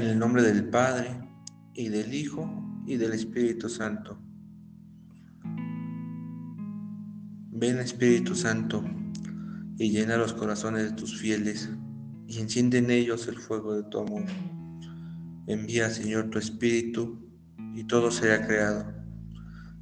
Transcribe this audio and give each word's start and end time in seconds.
nombre 0.00 0.42
del 0.42 0.64
Padre, 0.70 1.10
y 1.74 1.88
del 1.88 2.14
Hijo, 2.14 2.50
y 2.86 2.96
del 2.96 3.12
Espíritu 3.12 3.68
Santo. 3.68 4.18
Ven 7.50 7.78
Espíritu 7.78 8.34
Santo, 8.34 8.82
y 9.78 9.90
llena 9.90 10.16
los 10.16 10.32
corazones 10.32 10.84
de 10.84 10.92
tus 10.92 11.20
fieles, 11.20 11.68
y 12.26 12.38
enciende 12.38 12.78
en 12.78 12.90
ellos 12.90 13.28
el 13.28 13.36
fuego 13.36 13.74
de 13.74 13.82
tu 13.84 13.98
amor. 13.98 14.24
Envía, 15.46 15.90
Señor, 15.90 16.30
tu 16.30 16.38
Espíritu, 16.38 17.18
y 17.74 17.84
todo 17.84 18.10
será 18.10 18.46
creado, 18.46 18.92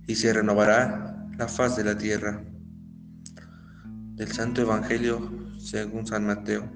y 0.07 0.17
se 0.17 0.33
renovará 0.33 1.29
la 1.39 1.47
faz 1.47 1.77
de 1.77 1.85
la 1.85 1.97
tierra. 1.97 2.45
Del 4.15 4.33
Santo 4.33 4.63
Evangelio 4.63 5.31
según 5.59 6.07
San 6.07 6.27
Mateo, 6.27 6.69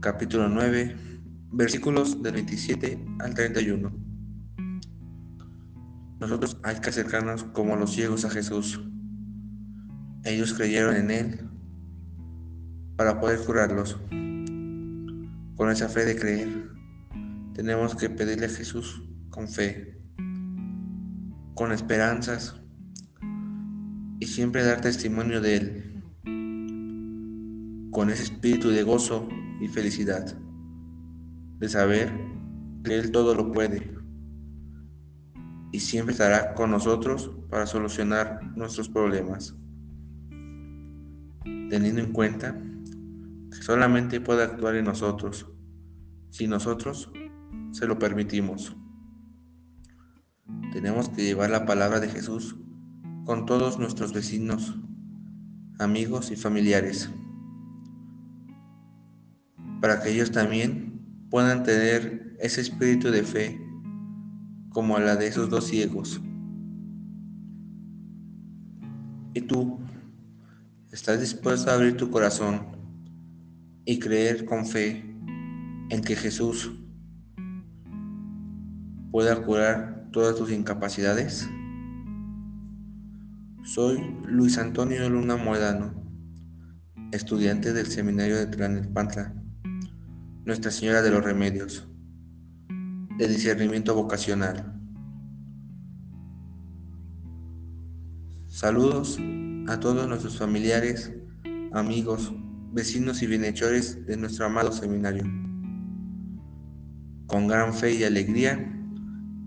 capítulo 0.00 0.48
9, 0.48 1.11
versículos 1.52 2.22
del 2.22 2.34
27 2.34 2.98
al 3.20 3.34
31. 3.34 3.92
Nosotros 6.18 6.56
hay 6.62 6.76
que 6.76 6.90
acercarnos 6.90 7.44
como 7.44 7.76
los 7.76 7.92
ciegos 7.92 8.24
a 8.24 8.30
Jesús. 8.30 8.80
Ellos 10.24 10.54
creyeron 10.54 10.96
en 10.96 11.10
Él 11.10 11.40
para 12.96 13.20
poder 13.20 13.40
curarlos. 13.40 13.98
Con 15.56 15.70
esa 15.70 15.88
fe 15.88 16.04
de 16.04 16.16
creer, 16.16 16.70
tenemos 17.54 17.94
que 17.96 18.08
pedirle 18.08 18.46
a 18.46 18.50
Jesús 18.50 19.02
con 19.30 19.48
fe, 19.48 20.00
con 21.54 21.72
esperanzas 21.72 22.56
y 24.20 24.26
siempre 24.26 24.64
dar 24.64 24.80
testimonio 24.80 25.40
de 25.40 25.56
Él, 25.56 26.02
con 27.90 28.08
ese 28.10 28.22
espíritu 28.22 28.70
de 28.70 28.82
gozo 28.84 29.28
y 29.60 29.68
felicidad, 29.68 30.36
de 31.62 31.68
saber 31.68 32.12
que 32.82 32.98
Él 32.98 33.12
todo 33.12 33.36
lo 33.36 33.52
puede 33.52 33.96
y 35.70 35.78
siempre 35.78 36.10
estará 36.10 36.54
con 36.54 36.72
nosotros 36.72 37.30
para 37.50 37.66
solucionar 37.66 38.42
nuestros 38.56 38.88
problemas, 38.88 39.54
teniendo 41.44 42.00
en 42.00 42.12
cuenta 42.12 42.60
que 43.48 43.62
solamente 43.62 44.20
puede 44.20 44.42
actuar 44.42 44.74
en 44.74 44.86
nosotros 44.86 45.52
si 46.30 46.48
nosotros 46.48 47.12
se 47.70 47.86
lo 47.86 47.96
permitimos. 47.96 48.76
Tenemos 50.72 51.10
que 51.10 51.22
llevar 51.22 51.50
la 51.50 51.64
palabra 51.64 52.00
de 52.00 52.08
Jesús 52.08 52.56
con 53.24 53.46
todos 53.46 53.78
nuestros 53.78 54.12
vecinos, 54.12 54.76
amigos 55.78 56.32
y 56.32 56.36
familiares, 56.36 57.08
para 59.80 60.02
que 60.02 60.10
ellos 60.10 60.32
también 60.32 60.91
puedan 61.32 61.62
tener 61.62 62.36
ese 62.40 62.60
espíritu 62.60 63.10
de 63.10 63.22
fe 63.22 63.58
como 64.68 64.98
la 64.98 65.16
de 65.16 65.28
esos 65.28 65.48
dos 65.48 65.66
ciegos. 65.66 66.20
¿Y 69.32 69.40
tú 69.40 69.78
estás 70.90 71.20
dispuesto 71.20 71.70
a 71.70 71.74
abrir 71.74 71.96
tu 71.96 72.10
corazón 72.10 72.66
y 73.86 73.98
creer 73.98 74.44
con 74.44 74.66
fe 74.66 75.02
en 75.88 76.02
que 76.02 76.16
Jesús 76.16 76.70
pueda 79.10 79.42
curar 79.42 80.10
todas 80.12 80.36
tus 80.36 80.52
incapacidades? 80.52 81.48
Soy 83.64 84.18
Luis 84.26 84.58
Antonio 84.58 85.08
Luna 85.08 85.36
Muedano, 85.36 85.94
estudiante 87.10 87.72
del 87.72 87.86
Seminario 87.86 88.36
de 88.36 88.48
Tlanepantla, 88.48 89.42
Nuestra 90.44 90.72
Señora 90.72 91.02
de 91.02 91.10
los 91.12 91.22
Remedios 91.22 91.88
de 93.16 93.28
discernimiento 93.28 93.94
vocacional. 93.94 94.74
Saludos 98.48 99.20
a 99.68 99.78
todos 99.78 100.08
nuestros 100.08 100.36
familiares, 100.38 101.12
amigos, 101.72 102.34
vecinos 102.72 103.22
y 103.22 103.28
bienhechores 103.28 104.04
de 104.04 104.16
nuestro 104.16 104.46
amado 104.46 104.72
seminario. 104.72 105.22
Con 107.26 107.46
gran 107.46 107.72
fe 107.72 107.94
y 107.94 108.02
alegría, 108.02 108.68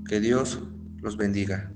que 0.08 0.22
Dios 0.22 0.64
los 1.02 1.18
bendiga. 1.18 1.74